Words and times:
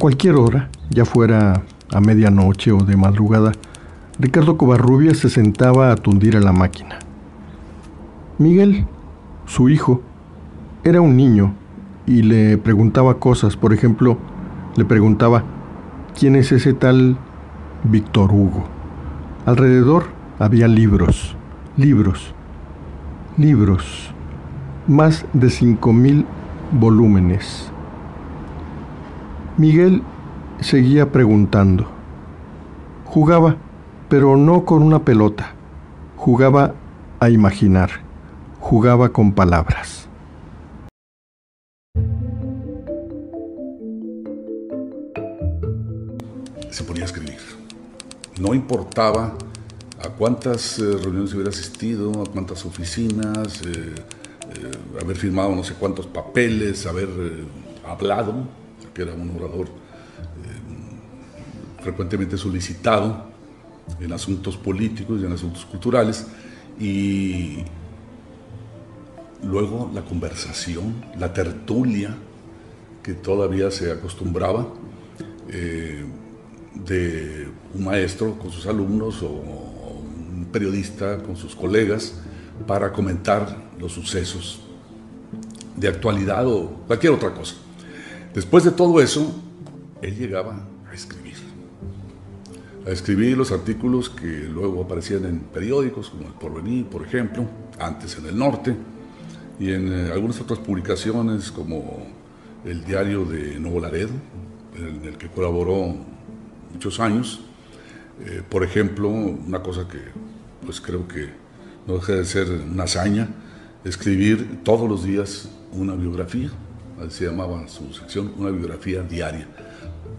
Cualquier 0.00 0.36
hora, 0.36 0.70
ya 0.88 1.04
fuera 1.04 1.60
a 1.92 2.00
medianoche 2.00 2.72
o 2.72 2.78
de 2.78 2.96
madrugada, 2.96 3.52
Ricardo 4.18 4.56
Covarrubias 4.56 5.18
se 5.18 5.28
sentaba 5.28 5.92
a 5.92 5.96
tundir 5.96 6.38
a 6.38 6.40
la 6.40 6.52
máquina. 6.52 6.98
Miguel, 8.38 8.86
su 9.44 9.68
hijo, 9.68 10.00
era 10.84 11.02
un 11.02 11.18
niño 11.18 11.52
y 12.06 12.22
le 12.22 12.56
preguntaba 12.56 13.18
cosas. 13.18 13.58
Por 13.58 13.74
ejemplo, 13.74 14.16
le 14.74 14.86
preguntaba, 14.86 15.44
¿quién 16.18 16.34
es 16.34 16.50
ese 16.50 16.72
tal 16.72 17.18
Víctor 17.84 18.32
Hugo? 18.32 18.64
Alrededor 19.44 20.04
había 20.38 20.66
libros, 20.66 21.36
libros, 21.76 22.34
libros, 23.36 24.14
más 24.88 25.26
de 25.34 25.50
cinco 25.50 25.92
mil 25.92 26.24
volúmenes. 26.72 27.69
Miguel 29.60 30.02
seguía 30.60 31.12
preguntando. 31.12 31.86
Jugaba, 33.04 33.58
pero 34.08 34.38
no 34.38 34.64
con 34.64 34.82
una 34.82 35.04
pelota. 35.04 35.52
Jugaba 36.16 36.74
a 37.20 37.28
imaginar. 37.28 37.90
Jugaba 38.58 39.10
con 39.10 39.32
palabras. 39.32 40.08
Se 46.70 46.82
ponía 46.82 47.02
a 47.02 47.06
escribir. 47.06 47.36
No 48.40 48.54
importaba 48.54 49.34
a 50.02 50.08
cuántas 50.08 50.78
eh, 50.78 50.84
reuniones 51.02 51.34
hubiera 51.34 51.50
asistido, 51.50 52.22
a 52.22 52.24
cuántas 52.24 52.64
oficinas, 52.64 53.60
eh, 53.66 53.94
eh, 54.54 55.02
haber 55.02 55.16
firmado 55.18 55.54
no 55.54 55.62
sé 55.64 55.74
cuántos 55.74 56.06
papeles, 56.06 56.86
haber 56.86 57.10
hablado, 57.86 58.46
que 58.94 59.02
era 59.02 59.14
un 59.14 59.30
orador 59.36 59.68
frecuentemente 61.82 62.36
solicitado 62.36 63.30
en 63.98 64.12
asuntos 64.12 64.56
políticos 64.56 65.20
y 65.22 65.24
en 65.24 65.32
asuntos 65.32 65.64
culturales, 65.64 66.26
y 66.78 67.64
luego 69.42 69.90
la 69.94 70.02
conversación, 70.02 71.02
la 71.18 71.32
tertulia, 71.32 72.14
que 73.02 73.14
todavía 73.14 73.70
se 73.70 73.90
acostumbraba 73.90 74.68
de 75.48 77.48
un 77.74 77.84
maestro 77.84 78.38
con 78.38 78.52
sus 78.52 78.66
alumnos 78.66 79.22
o 79.22 79.70
periodista 80.52 81.22
con 81.22 81.36
sus 81.36 81.54
colegas 81.54 82.14
para 82.66 82.92
comentar 82.92 83.56
los 83.78 83.92
sucesos 83.92 84.60
de 85.76 85.88
actualidad 85.88 86.46
o 86.46 86.68
cualquier 86.86 87.12
otra 87.12 87.32
cosa. 87.32 87.54
Después 88.34 88.64
de 88.64 88.70
todo 88.70 89.00
eso, 89.00 89.34
él 90.02 90.16
llegaba 90.16 90.66
a 90.88 90.94
escribir. 90.94 91.34
A 92.86 92.90
escribir 92.90 93.36
los 93.36 93.52
artículos 93.52 94.08
que 94.08 94.26
luego 94.26 94.82
aparecían 94.82 95.24
en 95.26 95.40
periódicos 95.40 96.10
como 96.10 96.26
El 96.26 96.34
Porvenir, 96.34 96.86
por 96.86 97.04
ejemplo, 97.04 97.44
antes 97.78 98.16
en 98.16 98.26
El 98.26 98.38
Norte, 98.38 98.74
y 99.58 99.72
en 99.72 99.92
eh, 99.92 100.10
algunas 100.12 100.40
otras 100.40 100.58
publicaciones 100.58 101.52
como 101.52 102.06
el 102.64 102.84
diario 102.84 103.24
de 103.24 103.58
Nuevo 103.58 103.80
Laredo, 103.80 104.10
en 104.76 105.04
el 105.04 105.18
que 105.18 105.28
colaboró 105.28 105.94
muchos 106.72 106.98
años. 107.00 107.40
Eh, 108.24 108.42
por 108.48 108.64
ejemplo, 108.64 109.08
una 109.08 109.62
cosa 109.62 109.86
que 109.88 109.98
pues 110.64 110.80
creo 110.80 111.06
que 111.06 111.28
no 111.86 111.94
deja 111.94 112.14
de 112.14 112.24
ser 112.24 112.50
una 112.50 112.84
hazaña 112.84 113.28
escribir 113.84 114.60
todos 114.62 114.88
los 114.88 115.04
días 115.04 115.48
una 115.72 115.94
biografía, 115.94 116.50
se 117.08 117.26
llamaba 117.26 117.66
su 117.68 117.92
sección, 117.92 118.32
una 118.36 118.50
biografía 118.50 119.02
diaria. 119.02 119.46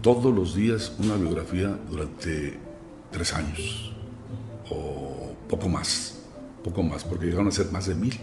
Todos 0.00 0.34
los 0.34 0.54
días 0.54 0.92
una 0.98 1.16
biografía 1.16 1.76
durante 1.88 2.58
tres 3.10 3.32
años, 3.34 3.92
o 4.70 5.32
poco 5.48 5.68
más, 5.68 6.18
poco 6.64 6.82
más, 6.82 7.04
porque 7.04 7.26
llegaron 7.26 7.48
a 7.48 7.52
ser 7.52 7.70
más 7.70 7.86
de 7.86 7.94
mil, 7.94 8.18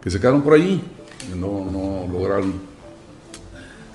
que 0.00 0.10
se 0.10 0.18
quedaron 0.18 0.42
por 0.42 0.54
ahí, 0.54 0.80
no, 1.36 1.70
no 1.70 2.06
lograron 2.10 2.54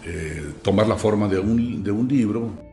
eh, 0.03 0.53
tomar 0.61 0.87
la 0.87 0.95
forma 0.95 1.27
de 1.27 1.39
un, 1.39 1.83
de 1.83 1.91
un 1.91 2.07
libro. 2.07 2.70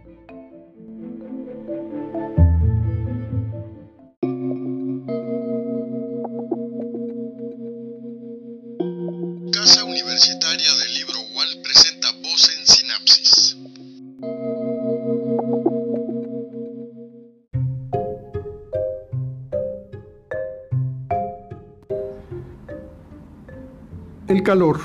Calor, 24.49 24.79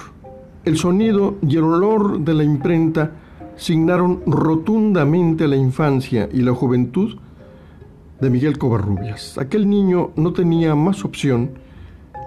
el 0.66 0.76
sonido 0.76 1.38
y 1.42 1.56
el 1.56 1.64
olor 1.64 2.20
de 2.20 2.34
la 2.34 2.44
imprenta 2.44 3.12
signaron 3.56 4.22
rotundamente 4.26 5.48
la 5.48 5.56
infancia 5.56 6.28
y 6.34 6.42
la 6.42 6.52
juventud 6.52 7.16
de 8.20 8.30
Miguel 8.30 8.58
Covarrubias. 8.58 9.38
Aquel 9.38 9.70
niño 9.70 10.12
no 10.18 10.34
tenía 10.34 10.76
más 10.76 11.06
opción 11.06 11.52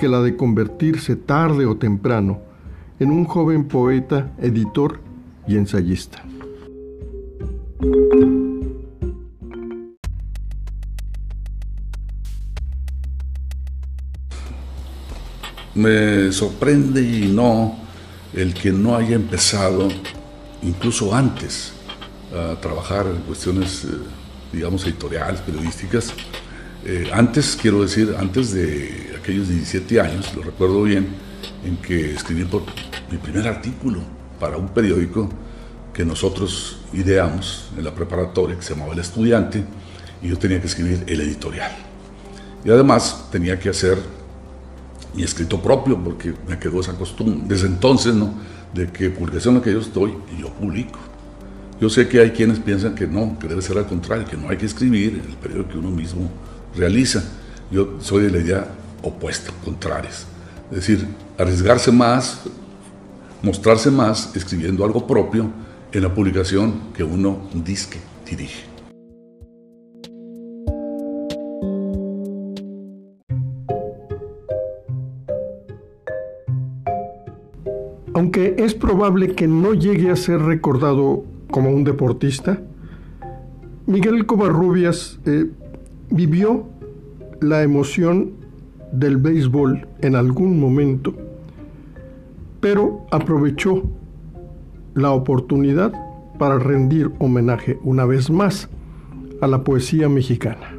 que 0.01 0.09
la 0.09 0.23
de 0.23 0.35
convertirse 0.35 1.15
tarde 1.15 1.67
o 1.67 1.77
temprano 1.77 2.39
en 3.01 3.11
un 3.11 3.27
joven 3.27 3.69
poeta, 3.69 4.33
editor 4.41 5.01
y 5.47 5.59
ensayista. 5.59 6.25
Me 15.77 16.33
sorprende 16.33 17.03
y 17.03 17.27
no 17.27 17.77
el 18.33 18.55
que 18.55 18.73
no 18.73 18.97
haya 18.97 19.15
empezado 19.15 19.89
incluso 20.63 21.15
antes 21.15 21.75
a 22.35 22.59
trabajar 22.59 23.07
en 23.07 23.21
cuestiones, 23.23 23.85
eh, 23.85 23.89
digamos, 24.55 24.85
editoriales, 24.87 25.43
periodísticas. 25.43 26.15
Eh, 26.83 27.11
antes, 27.13 27.59
quiero 27.61 27.83
decir, 27.83 28.17
antes 28.19 28.55
de 28.55 29.17
aquellos 29.21 29.49
17 29.49 30.01
años, 30.01 30.35
lo 30.35 30.43
recuerdo 30.45 30.83
bien, 30.83 31.09
en 31.63 31.77
que 31.77 32.15
escribí 32.15 32.45
por 32.45 32.63
mi 33.11 33.19
primer 33.19 33.47
artículo 33.47 34.01
para 34.41 34.57
un 34.57 34.69
periódico 34.69 35.29
que 35.93 36.07
nosotros 36.07 36.79
ideamos 36.95 37.69
en 37.77 37.85
la 37.85 37.95
preparatoria, 37.95 38.57
que 38.57 38.63
se 38.63 38.73
llamaba 38.73 38.95
El 38.95 39.01
Estudiante, 39.01 39.63
y 40.23 40.29
yo 40.29 40.39
tenía 40.39 40.59
que 40.59 40.69
escribir 40.69 41.05
el 41.07 41.21
editorial. 41.21 41.71
Y 42.65 42.71
además 42.71 43.29
tenía 43.31 43.59
que 43.59 43.69
hacer 43.69 43.99
mi 45.17 45.23
escrito 45.23 45.61
propio, 45.61 45.99
porque 45.99 46.35
me 46.47 46.59
quedó 46.59 46.81
esa 46.81 46.93
costumbre, 46.93 47.41
desde 47.47 47.67
entonces, 47.67 48.15
¿no? 48.15 48.35
De 48.75 48.89
que 48.89 49.11
publicación 49.11 49.55
en 49.55 49.61
la 49.61 49.65
que 49.65 49.73
yo 49.73 49.81
estoy, 49.81 50.15
y 50.37 50.43
yo 50.43 50.51
publico. 50.51 50.99
Yo 51.81 51.91
sé 51.91 52.09
que 52.09 52.21
hay 52.21 52.31
quienes 52.31 52.59
piensan 52.59 52.95
que 52.95 53.07
no, 53.07 53.39
que 53.39 53.49
debe 53.49 53.61
ser 53.61 53.77
al 53.79 53.87
contrario, 53.87 54.27
que 54.27 54.37
no 54.37 54.49
hay 54.49 54.57
que 54.57 54.67
escribir 54.67 55.21
en 55.23 55.31
el 55.31 55.37
periodo 55.37 55.69
que 55.69 55.79
uno 55.79 55.91
mismo 55.91 56.31
realiza. 56.75 57.23
Yo 57.71 57.97
soy 58.01 58.25
de 58.25 58.31
la 58.31 58.39
idea 58.39 58.67
opuesta, 59.03 59.53
contraria. 59.65 60.11
Es 60.71 60.77
decir, 60.77 61.07
arriesgarse 61.39 61.93
más, 61.93 62.41
mostrarse 63.43 63.91
más 63.91 64.35
escribiendo 64.35 64.85
algo 64.85 65.07
propio 65.07 65.51
en 65.93 66.03
la 66.03 66.15
publicación 66.15 66.93
que 66.95 67.05
uno 67.05 67.49
disque 67.55 67.99
dirige. 68.29 68.76
Aunque 78.17 78.55
es 78.57 78.73
probable 78.73 79.35
que 79.35 79.47
no 79.47 79.75
llegue 79.75 80.11
a 80.11 80.17
ser 80.17 80.41
recordado 80.41 81.25
como 81.51 81.69
un 81.69 81.85
deportista, 81.85 82.63
Miguel 83.85 84.25
Covarrubias 84.25 85.21
eh, 85.27 85.51
vivió 86.09 86.65
la 87.43 87.63
emoción 87.63 88.33
del 88.91 89.19
béisbol 89.19 89.87
en 90.01 90.17
algún 90.17 90.59
momento, 90.59 91.13
pero 92.61 93.05
aprovechó 93.11 93.83
la 94.95 95.11
oportunidad 95.11 95.93
para 96.39 96.59
rendir 96.59 97.13
homenaje 97.19 97.79
una 97.85 98.07
vez 98.07 98.31
más 98.31 98.71
a 99.43 99.47
la 99.47 99.63
poesía 99.63 100.09
mexicana. 100.09 100.76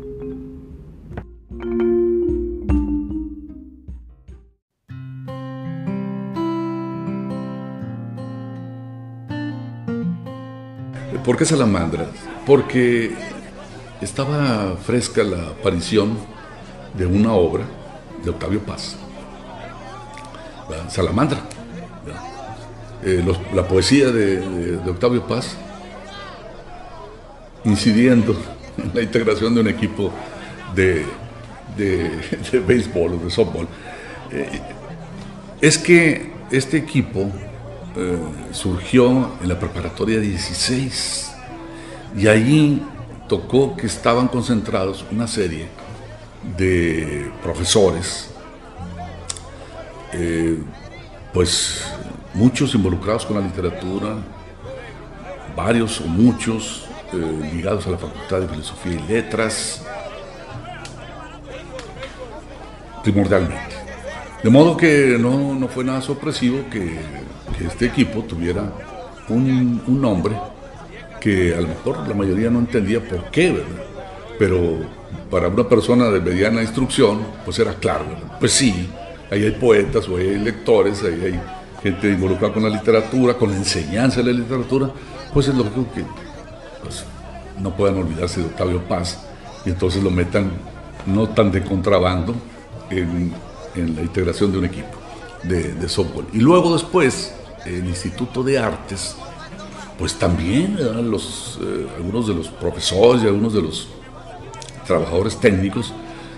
¿Por 11.28 11.36
qué 11.36 11.44
Salamandra? 11.44 12.08
Porque 12.46 13.12
estaba 14.00 14.78
fresca 14.78 15.26
la 15.26 15.50
aparición 15.50 16.18
de 16.94 17.06
una 17.06 17.34
obra 17.34 17.66
de 18.24 18.30
Octavio 18.30 18.62
Paz, 18.62 18.96
Salamandra. 20.88 21.42
Eh, 23.04 23.26
la 23.54 23.68
poesía 23.68 24.10
de, 24.10 24.80
Octavio 24.88 25.28
Paz 25.28 25.58
incidiendo 27.66 28.34
en 28.78 28.96
la 28.96 29.02
integración 29.02 29.54
de 29.54 29.60
un 29.60 29.68
equipo 29.68 30.14
de, 30.74 31.06
de, 31.76 32.60
béisbol 32.66 33.16
o 33.16 33.18
de 33.18 33.30
softball. 33.30 33.68
Eh, 34.32 34.62
es 35.60 35.78
que 35.78 36.32
este 36.52 36.78
equipo 36.78 37.30
eh, 37.96 38.18
surgió 38.52 39.32
en 39.42 39.50
la 39.50 39.60
preparatoria 39.60 40.20
16 40.20 41.32
y 42.18 42.28
allí 42.28 42.82
tocó 43.28 43.76
que 43.76 43.88
estaban 43.88 44.28
concentrados 44.28 45.06
una 45.12 45.28
serie 45.28 45.68
de 46.58 47.32
profesores, 47.44 48.30
eh, 50.14 50.58
pues 51.34 51.84
muchos 52.34 52.74
involucrados 52.76 53.26
con 53.26 53.38
la 53.40 53.46
literatura, 53.46 54.16
varios 55.56 56.00
o 56.02 56.06
muchos 56.06 56.88
eh, 57.14 57.52
ligados 57.54 57.88
a 57.88 57.92
la 57.92 57.98
Facultad 57.98 58.42
de 58.42 58.48
Filosofía 58.48 58.94
y 58.94 59.08
Letras, 59.12 59.84
primordialmente. 63.04 63.76
De 64.44 64.50
modo 64.50 64.78
que 64.78 65.18
no, 65.20 65.68
fue 65.68 65.84
nada 65.84 66.02
sorpresivo 66.02 66.60
que, 66.70 67.00
este 67.66 67.86
equipo 67.86 68.22
tuviera 68.24 68.72
un, 69.30 69.82
nombre 69.88 70.36
que 71.20 71.54
a 71.54 71.62
lo 71.62 71.68
mejor 71.68 72.08
la 72.08 72.14
mayoría 72.14 72.50
no 72.50 72.60
entendía 72.60 73.04
por 73.04 73.26
qué, 73.32 73.52
¿verdad? 73.52 73.84
Pero 74.38 74.80
para 75.32 75.48
una 75.48 75.68
persona 75.68 76.10
de 76.10 76.20
mediana 76.22 76.62
instrucción, 76.62 77.20
pues 77.44 77.60
era 77.60 77.74
claro, 77.74 78.06
Pues 78.40 78.52
sí, 78.52 78.88
ahí 79.32 79.44
hay 79.44 79.52
poetas 79.52 80.08
o 80.08 80.18
hay 80.18 80.38
lectores, 80.38 81.04
ahí 81.04 81.20
hay 81.26 81.40
gente 81.82 82.10
involucrada 82.10 82.54
con 82.54 82.64
la 82.64 82.70
literatura, 82.70 83.34
con 83.34 83.52
la 83.52 83.58
enseñanza 83.58 84.22
de 84.22 84.32
la 84.32 84.40
literatura, 84.40 84.90
pues 85.34 85.48
es 85.48 85.56
lógico 85.56 85.88
que 85.94 86.04
pues, 86.84 87.04
no 87.60 87.76
puedan 87.76 87.98
olvidarse 87.98 88.40
de 88.40 88.48
Octavio 88.48 88.82
Paz 88.88 89.20
y 89.66 89.70
entonces 89.70 90.04
lo 90.04 90.12
metan 90.12 90.52
no 91.06 91.30
tan 91.30 91.52
de 91.52 91.64
contrabando 91.64 92.36
en, 92.90 93.34
la 93.76 94.02
integración 94.02 94.52
de 94.52 94.58
un 94.58 94.66
equipo 94.66 94.98
de, 95.44 95.88
softball. 95.88 96.26
Y 96.34 96.40
luego 96.40 96.74
después, 96.74 97.34
el 97.68 97.86
Instituto 97.86 98.44
de 98.44 98.58
Artes, 98.58 99.16
pues 99.98 100.16
también 100.16 100.78
los, 101.10 101.60
eh, 101.62 101.88
algunos 101.98 102.28
de 102.28 102.36
los 102.36 102.48
profesores 102.50 103.24
y 103.24 103.28
algunos 103.28 103.54
de 103.54 103.62
los 103.62 103.88
trabajadores 104.86 105.38
técnicos 105.38 105.94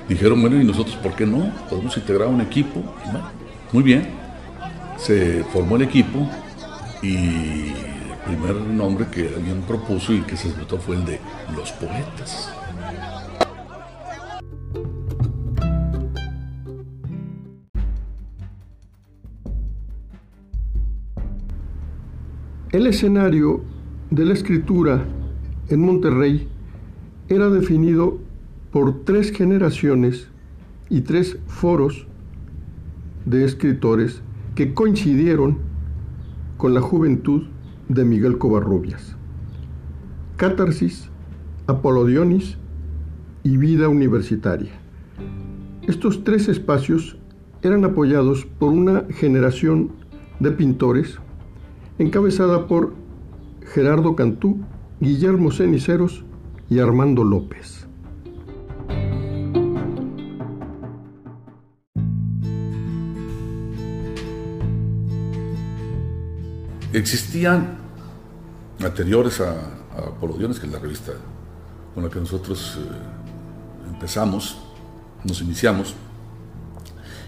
dijeron, 0.07 0.41
bueno, 0.41 0.59
¿y 0.59 0.63
nosotros 0.63 0.95
por 0.97 1.15
qué 1.15 1.25
no? 1.25 1.51
Podemos 1.69 1.95
integrar 1.97 2.27
un 2.27 2.41
equipo. 2.41 2.81
muy 3.71 3.83
bien, 3.83 4.09
se 4.97 5.43
formó 5.45 5.75
el 5.75 5.83
equipo 5.83 6.27
y 7.01 7.15
el 7.67 8.17
primer 8.25 8.55
nombre 8.55 9.07
que 9.07 9.27
alguien 9.27 9.61
propuso 9.61 10.13
y 10.13 10.21
que 10.21 10.35
se 10.35 10.51
votó 10.51 10.77
fue 10.77 10.95
el 10.95 11.05
de 11.05 11.19
los 11.55 11.71
poetas. 11.73 12.49
El 22.71 22.86
escenario 22.86 23.62
de 24.12 24.25
la 24.25 24.33
escritura 24.33 25.04
en 25.69 25.81
Monterrey 25.81 26.48
era 27.27 27.50
definido 27.50 28.19
por 28.71 29.06
tres 29.06 29.31
generaciones 29.31 30.27
y 30.88 31.01
tres 31.01 31.39
foros 31.48 32.06
de 33.25 33.44
escritores 33.44 34.21
que 34.54 34.75
coincidieron 34.75 35.57
con 36.57 36.75
la 36.75 36.81
juventud 36.81 37.48
de 37.88 38.06
Miguel 38.06 38.38
Covarrubias. 38.38 39.15
Catarsis, 40.38 41.10
Apolodionis 41.65 42.60
y 43.42 43.57
Vida 43.57 43.89
Universitaria. 43.89 44.74
Estos 45.88 46.24
tres 46.24 46.48
espacios 46.48 47.18
eran 47.63 47.83
apoyados 47.83 48.45
por 48.45 48.69
una 48.69 49.06
generación 49.10 49.89
de 50.39 50.51
pintores 50.51 51.19
encabezada 52.00 52.66
por 52.66 52.94
Gerardo 53.74 54.16
Cantú, 54.16 54.62
Guillermo 55.01 55.51
Ceniceros 55.51 56.24
y 56.69 56.80
Armando 56.80 57.24
López. 57.24 57.86
Existían 66.94 67.78
anteriores 68.84 69.42
a, 69.42 69.51
a 69.51 70.19
que 70.19 70.66
es 70.66 70.72
la 70.72 70.80
revista 70.80 71.12
con 71.94 72.04
la 72.04 72.10
que 72.10 72.19
nosotros 72.19 72.80
eh, 72.80 73.90
empezamos, 73.92 74.57
nos 75.24 75.42
iniciamos, 75.42 75.96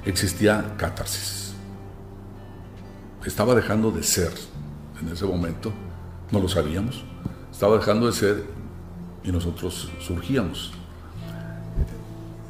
existía 0.06 0.76
Catarsis. 0.78 1.54
Estaba 3.26 3.54
dejando 3.54 3.92
de 3.92 4.02
ser 4.02 4.32
en 5.02 5.10
ese 5.10 5.26
momento, 5.26 5.72
no 6.32 6.40
lo 6.40 6.48
sabíamos, 6.48 7.04
estaba 7.52 7.78
dejando 7.78 8.08
de 8.08 8.14
ser 8.14 8.44
y 9.24 9.32
nosotros 9.32 9.90
surgíamos. 10.00 10.72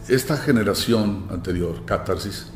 Esta 0.08 0.38
generación 0.38 1.28
anterior, 1.32 1.86
Catarsis, 1.86 2.48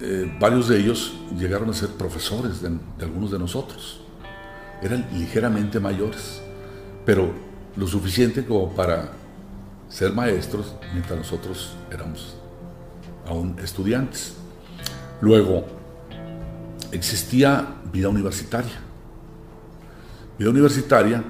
eh, 0.00 0.34
varios 0.40 0.68
de 0.68 0.78
ellos 0.78 1.12
llegaron 1.36 1.68
a 1.68 1.74
ser 1.74 1.90
profesores 1.90 2.62
de, 2.62 2.70
algunos 3.00 3.30
de 3.30 3.38
nosotros. 3.38 4.00
Eran 4.82 5.06
ligeramente 5.12 5.78
mayores, 5.78 6.40
pero 7.04 7.32
lo 7.76 7.86
suficiente 7.86 8.44
como 8.44 8.74
para 8.74 9.12
ser 9.88 10.12
maestros 10.14 10.74
mientras 10.92 11.18
nosotros 11.18 11.74
éramos 11.90 12.36
aún 13.26 13.56
estudiantes. 13.62 14.34
Luego, 15.20 15.66
existía 16.92 17.79
vida 17.92 18.08
universitaria. 18.08 18.72
Vida 20.38 20.50
universitaria 20.50 21.22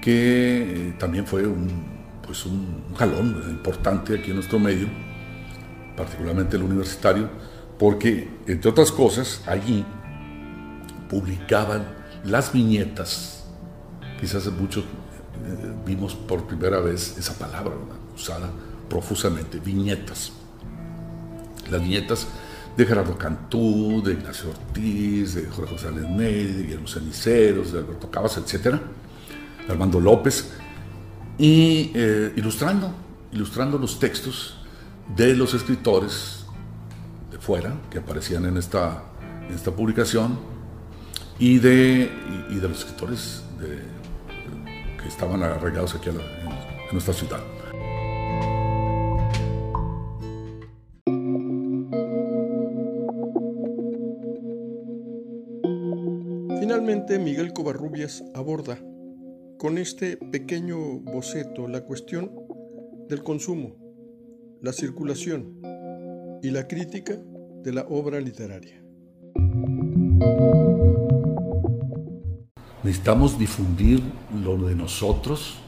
que 0.00 0.88
eh, 0.88 0.94
también 0.98 1.26
fue 1.26 1.46
un, 1.46 1.70
pues 2.26 2.44
un 2.44 2.94
jalón 2.94 3.42
importante 3.48 4.18
aquí 4.18 4.30
en 4.30 4.36
nuestro 4.36 4.58
medio, 4.58 4.86
particularmente 5.96 6.56
el 6.56 6.62
universitario, 6.62 7.30
porque, 7.78 8.28
entre 8.46 8.70
otras 8.70 8.92
cosas, 8.92 9.42
allí 9.46 9.84
publicaban 11.08 11.84
las 12.24 12.52
viñetas. 12.52 13.44
Quizás 14.20 14.46
muchos 14.52 14.84
eh, 14.84 15.74
vimos 15.86 16.14
por 16.14 16.46
primera 16.46 16.80
vez 16.80 17.16
esa 17.18 17.34
palabra 17.34 17.74
usada 18.14 18.50
profusamente, 18.88 19.58
viñetas. 19.58 20.32
Las 21.70 21.80
viñetas 21.80 22.26
de 22.76 22.86
Gerardo 22.86 23.16
Cantú, 23.16 24.02
de 24.02 24.14
Ignacio 24.14 24.50
Ortiz, 24.50 25.34
de 25.34 25.46
Jorge 25.46 25.72
José 25.74 25.90
Ney, 25.92 26.46
de 26.46 26.62
Guillermo 26.62 26.88
Ceniceros, 26.88 27.72
de 27.72 27.78
Alberto 27.78 28.10
Cabas, 28.10 28.36
etc. 28.36 28.76
De 29.66 29.72
Armando 29.72 30.00
López, 30.00 30.50
y 31.38 31.92
eh, 31.94 32.32
ilustrando, 32.36 32.92
ilustrando 33.32 33.78
los 33.78 33.98
textos 33.98 34.56
de 35.16 35.34
los 35.36 35.54
escritores 35.54 36.44
fuera, 37.40 37.74
que 37.90 37.98
aparecían 37.98 38.46
en 38.46 38.56
esta, 38.56 39.02
esta 39.54 39.70
publicación, 39.70 40.38
y 41.38 41.58
de, 41.58 42.10
y, 42.50 42.54
de 42.54 42.68
los 42.68 42.78
escritores 42.78 43.42
que 45.02 45.08
estaban 45.08 45.42
arraigados 45.42 45.94
aquí 45.94 46.08
en 46.08 46.18
nuestra 46.92 47.12
ciudad. 47.12 47.40
Miguel 57.44 57.62
Covarrubias 57.62 58.24
aborda 58.34 58.78
con 59.58 59.76
este 59.76 60.16
pequeño 60.16 60.78
boceto 61.00 61.68
la 61.68 61.82
cuestión 61.82 62.32
del 63.06 63.22
consumo, 63.22 63.76
la 64.62 64.72
circulación 64.72 65.60
y 66.42 66.50
la 66.50 66.66
crítica 66.66 67.18
de 67.62 67.72
la 67.74 67.82
obra 67.82 68.18
literaria. 68.18 68.82
Necesitamos 72.82 73.38
difundir 73.38 74.02
lo 74.42 74.56
de 74.66 74.74
nosotros, 74.74 75.58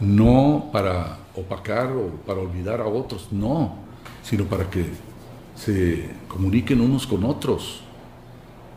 no 0.00 0.70
para 0.72 1.18
opacar 1.36 1.92
o 1.92 2.12
para 2.26 2.40
olvidar 2.40 2.80
a 2.80 2.86
otros, 2.86 3.30
no, 3.30 3.74
sino 4.22 4.46
para 4.46 4.70
que 4.70 4.86
se 5.54 6.08
comuniquen 6.28 6.80
unos 6.80 7.06
con 7.06 7.24
otros. 7.24 7.82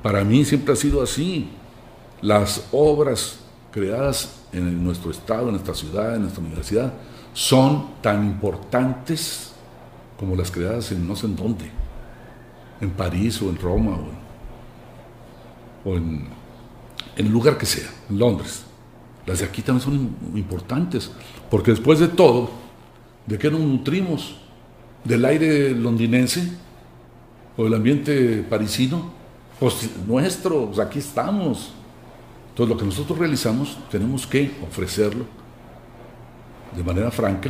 Para 0.04 0.26
mí 0.26 0.44
siempre 0.44 0.74
ha 0.74 0.76
sido 0.76 1.02
así. 1.02 1.52
Las 2.22 2.68
obras 2.72 3.40
creadas 3.72 4.42
en 4.52 4.84
nuestro 4.84 5.12
estado, 5.12 5.48
en 5.48 5.52
nuestra 5.52 5.74
ciudad, 5.74 6.16
en 6.16 6.24
nuestra 6.24 6.44
universidad, 6.44 6.94
son 7.34 8.02
tan 8.02 8.26
importantes 8.26 9.52
como 10.18 10.36
las 10.36 10.50
creadas 10.50 10.92
en 10.92 11.08
no 11.08 11.16
sé 11.16 11.26
en 11.26 11.36
dónde 11.36 11.86
en 12.82 12.92
París 12.92 13.42
o 13.42 13.50
en 13.50 13.58
Roma 13.58 13.98
o, 15.84 15.96
en, 15.96 16.28
el 17.16 17.30
lugar 17.30 17.58
que 17.58 17.66
sea, 17.66 17.90
en 18.10 18.20
Londres. 18.20 18.64
las 19.26 19.40
de 19.40 19.46
aquí 19.46 19.62
también 19.62 19.84
son 19.84 20.16
importantes, 20.38 21.12
porque 21.50 21.72
después 21.72 22.00
de 22.00 22.08
todo, 22.10 22.50
¿de 23.26 23.38
qué 23.38 23.50
nos 23.50 23.62
nutrimos? 23.62 24.38
¿Del 25.04 25.24
aire 25.24 25.72
londinense 25.72 26.52
o 27.56 27.64
del 27.64 27.76
ambiente 27.76 28.44
parisino? 28.50 29.14
Pues 29.60 29.90
nuestro, 30.06 30.66
pues 30.66 30.80
aquí 30.80 31.00
estamos. 31.00 31.72
Entonces 32.56 32.74
lo 32.74 32.80
que 32.80 32.86
nosotros 32.86 33.20
realizamos 33.20 33.78
tenemos 33.92 34.26
que 34.26 34.50
ofrecerlo 34.66 35.26
de 36.74 36.82
manera 36.86 37.12
franca, 37.12 37.50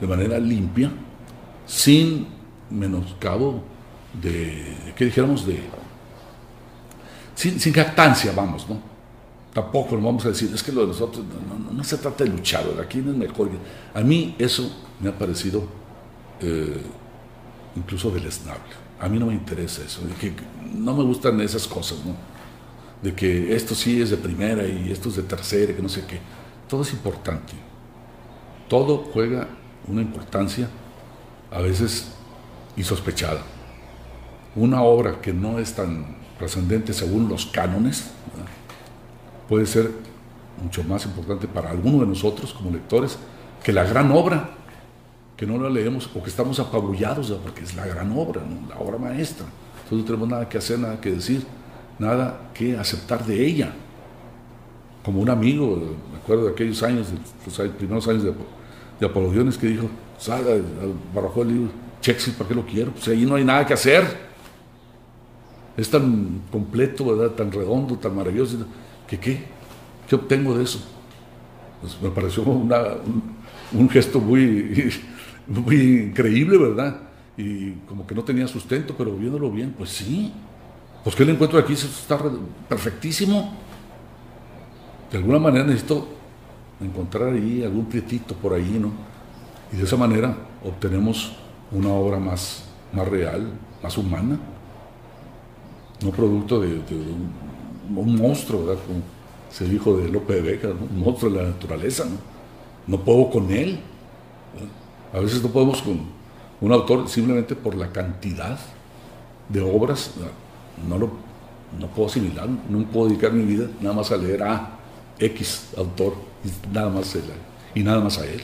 de 0.00 0.06
manera 0.08 0.40
limpia, 0.40 0.90
sin 1.64 2.26
menoscabo 2.68 3.62
de, 4.20 4.92
¿qué 4.96 5.04
dijéramos? 5.04 5.46
De, 5.46 5.60
sin, 7.36 7.60
sin 7.60 7.72
jactancia, 7.72 8.32
vamos, 8.34 8.68
¿no? 8.68 8.80
Tampoco 9.54 9.94
lo 9.94 10.02
vamos 10.02 10.26
a 10.26 10.30
decir, 10.30 10.50
es 10.52 10.64
que 10.64 10.72
lo 10.72 10.80
de 10.80 10.88
nosotros 10.88 11.24
no, 11.72 11.84
se 11.84 11.96
trata 11.98 12.24
de 12.24 12.30
luchar, 12.30 12.66
¿verdad? 12.66 12.86
¿Quién 12.90 13.08
es 13.08 13.14
mejor? 13.14 13.50
A 13.94 14.00
mí 14.00 14.34
eso 14.36 14.68
me 14.98 15.10
ha 15.10 15.16
parecido 15.16 15.62
eh, 16.40 16.82
incluso 17.76 18.10
deleznable. 18.10 18.88
A 18.98 19.08
mí 19.08 19.16
no 19.16 19.26
me 19.26 19.34
interesa 19.34 19.80
eso, 19.84 20.00
no 20.74 20.96
me 20.96 21.04
gustan 21.04 21.40
esas 21.40 21.68
cosas, 21.68 21.98
¿no? 22.04 22.37
De 23.02 23.14
que 23.14 23.54
esto 23.54 23.74
sí 23.74 24.02
es 24.02 24.10
de 24.10 24.16
primera 24.16 24.66
y 24.66 24.90
esto 24.90 25.08
es 25.08 25.16
de 25.16 25.22
tercera, 25.22 25.74
que 25.74 25.82
no 25.82 25.88
sé 25.88 26.04
qué. 26.06 26.18
Todo 26.68 26.82
es 26.82 26.92
importante. 26.92 27.52
Todo 28.68 29.08
juega 29.12 29.48
una 29.86 30.02
importancia 30.02 30.68
a 31.50 31.60
veces 31.60 32.12
insospechada. 32.76 33.40
Una 34.54 34.82
obra 34.82 35.20
que 35.20 35.32
no 35.32 35.58
es 35.58 35.74
tan 35.74 36.16
trascendente 36.38 36.92
según 36.92 37.28
los 37.28 37.46
cánones, 37.46 38.10
puede 39.48 39.66
ser 39.66 39.90
mucho 40.62 40.82
más 40.84 41.04
importante 41.04 41.48
para 41.48 41.70
alguno 41.70 42.00
de 42.00 42.06
nosotros 42.06 42.52
como 42.52 42.70
lectores 42.70 43.18
que 43.62 43.72
la 43.72 43.84
gran 43.84 44.10
obra, 44.12 44.50
que 45.36 45.46
no 45.46 45.58
la 45.58 45.70
leemos 45.70 46.10
o 46.14 46.22
que 46.22 46.30
estamos 46.30 46.58
apabullados, 46.60 47.30
porque 47.42 47.62
es 47.62 47.74
la 47.74 47.86
gran 47.86 48.12
obra, 48.16 48.42
la 48.68 48.78
obra 48.78 48.98
maestra. 48.98 49.46
Entonces 49.84 49.98
no 49.98 50.04
tenemos 50.04 50.28
nada 50.28 50.48
que 50.48 50.58
hacer, 50.58 50.78
nada 50.78 51.00
que 51.00 51.12
decir, 51.12 51.46
nada 51.98 52.50
que 52.54 52.76
aceptar 52.76 53.24
de 53.24 53.46
ella. 53.46 53.72
Como 55.04 55.20
un 55.20 55.30
amigo, 55.30 55.96
me 56.12 56.18
acuerdo 56.18 56.44
de 56.44 56.52
aquellos 56.52 56.82
años, 56.82 57.08
los 57.44 57.68
primeros 57.70 58.06
años 58.08 58.24
de, 58.24 58.32
de 59.00 59.06
Apologiones, 59.06 59.56
que 59.56 59.68
dijo, 59.68 59.88
salga, 60.18 60.54
barrajó 61.14 61.42
el 61.42 61.48
libro, 61.48 61.70
Shakespeare, 62.02 62.36
¿para 62.36 62.48
qué 62.48 62.54
lo 62.54 62.66
quiero? 62.66 62.90
Pues 62.92 63.08
ahí 63.08 63.24
no 63.24 63.34
hay 63.34 63.44
nada 63.44 63.66
que 63.66 63.74
hacer. 63.74 64.28
Es 65.76 65.88
tan 65.90 66.42
completo, 66.50 67.04
¿verdad? 67.04 67.34
Tan 67.34 67.52
redondo, 67.52 67.96
tan 67.96 68.14
maravilloso 68.16 68.66
¿Qué 69.06 69.18
qué? 69.18 69.44
¿Qué 70.08 70.14
obtengo 70.16 70.56
de 70.56 70.64
eso? 70.64 70.80
Pues 71.80 71.96
me 72.02 72.10
pareció 72.10 72.42
un, 72.42 73.88
gesto 73.88 74.20
muy 74.20 74.90
increíble, 75.48 76.58
¿verdad? 76.58 77.00
Y 77.36 77.70
como 77.86 78.06
que 78.06 78.14
no 78.14 78.24
tenía 78.24 78.48
sustento, 78.48 78.94
pero 78.98 79.14
viéndolo 79.16 79.50
bien, 79.50 79.74
pues 79.76 79.90
sí. 79.90 80.32
Pues 81.08 81.16
¿qué 81.16 81.24
le 81.24 81.32
encuentro 81.32 81.58
aquí? 81.58 81.72
Está 81.72 82.18
perfectísimo. 82.68 83.54
De 85.10 85.16
alguna 85.16 85.38
manera 85.38 85.64
necesito 85.64 86.06
encontrar 86.82 87.32
ahí 87.32 87.64
algún 87.64 87.86
prietito 87.86 88.34
por 88.34 88.52
ahí, 88.52 88.78
¿no? 88.78 88.92
Y 89.72 89.78
de 89.78 89.84
esa 89.84 89.96
manera 89.96 90.36
obtenemos 90.62 91.32
una 91.72 91.88
obra 91.94 92.18
más, 92.18 92.64
más 92.92 93.08
real, 93.08 93.48
más 93.82 93.96
humana, 93.96 94.38
no 96.04 96.10
producto 96.10 96.60
de, 96.60 96.74
un 96.76 98.14
monstruo, 98.14 98.66
¿verdad? 98.66 98.82
Como 98.86 99.00
se 99.50 99.64
dijo 99.64 99.96
de 99.96 100.10
Lope 100.10 100.34
de 100.34 100.42
Vega, 100.42 100.68
un 100.68 101.00
monstruo 101.00 101.32
de 101.32 101.42
la 101.42 101.48
naturaleza, 101.48 102.04
¿no? 102.04 102.18
No 102.86 103.02
puedo 103.02 103.30
con 103.30 103.50
él. 103.50 103.80
A 105.14 105.20
veces 105.20 105.42
no 105.42 105.48
podemos 105.48 105.80
con 105.80 106.02
un 106.60 106.70
autor 106.70 107.08
simplemente 107.08 107.56
por 107.56 107.74
la 107.74 107.90
cantidad 107.92 108.58
de 109.48 109.62
obras, 109.62 110.12
no 110.86 110.98
lo 110.98 111.10
no 111.78 111.86
puedo 111.88 112.08
asimilar, 112.08 112.48
no 112.68 112.78
puedo 112.84 113.08
dedicar 113.08 113.32
mi 113.32 113.44
vida 113.44 113.68
nada 113.80 113.94
más 113.94 114.10
a 114.10 114.16
leer 114.16 114.42
a 114.42 114.78
X 115.18 115.70
autor 115.76 116.14
y 116.44 116.74
nada 116.74 116.88
más, 116.88 117.18
y 117.74 117.82
nada 117.82 118.00
más 118.00 118.18
a 118.18 118.24
él. 118.24 118.40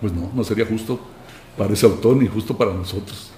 Pues 0.00 0.12
no, 0.12 0.30
no 0.34 0.44
sería 0.44 0.66
justo 0.66 1.00
para 1.56 1.72
ese 1.72 1.86
autor 1.86 2.16
ni 2.16 2.26
justo 2.26 2.56
para 2.56 2.74
nosotros. 2.74 3.32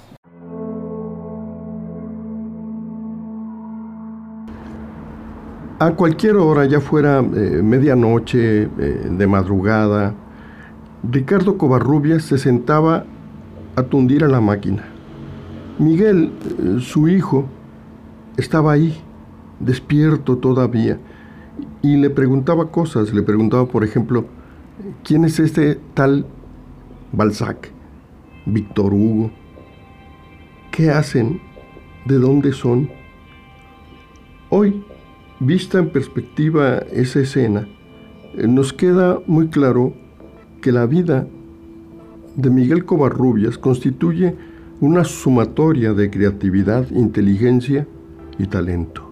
A 5.81 5.93
cualquier 5.93 6.37
hora, 6.37 6.67
ya 6.67 6.81
fuera 6.81 7.21
eh, 7.21 7.23
medianoche, 7.62 8.62
eh, 8.62 8.69
de 9.11 9.27
madrugada, 9.29 10.12
Ricardo 11.09 11.57
Covarrubias 11.57 12.25
se 12.25 12.37
sentaba 12.37 13.05
a 13.77 13.85
tundir 13.85 14.25
a 14.25 14.29
la 14.29 14.41
máquina. 14.41 14.85
Miguel, 15.79 16.33
eh, 16.59 16.81
su 16.81 17.07
hijo, 17.07 17.49
estaba 18.38 18.73
ahí, 18.73 18.99
despierto 19.61 20.38
todavía, 20.38 20.99
y 21.83 21.99
le 21.99 22.09
preguntaba 22.09 22.71
cosas. 22.71 23.12
Le 23.12 23.23
preguntaba, 23.23 23.66
por 23.66 23.85
ejemplo, 23.85 24.25
¿quién 25.04 25.26
es 25.26 25.38
este 25.38 25.78
tal 25.92 26.25
Balzac, 27.12 27.71
Víctor 28.47 28.95
Hugo? 28.95 29.30
¿Qué 30.71 30.88
hacen? 30.88 31.42
¿De 32.07 32.18
dónde 32.18 32.52
son? 32.52 32.88
Hoy 34.49 34.83
Vista 35.40 35.78
en 35.78 35.90
perspectiva 35.90 36.78
esa 36.90 37.21
escena, 37.21 37.68
eh, 38.35 38.49
nos 38.49 38.73
queda 38.73 39.21
muy 39.28 39.47
claro 39.47 39.95
que 40.61 40.73
la 40.73 40.85
vida 40.85 41.28
de 42.35 42.50
Miguel 42.50 42.85
Covarrubias 42.85 43.57
constituye 43.57 44.35
una 44.80 45.04
sumatoria 45.04 45.95
de 45.95 46.11
creatividad, 46.11 46.90
inteligencia 46.90 47.87
y 48.38 48.47
talento. 48.47 49.08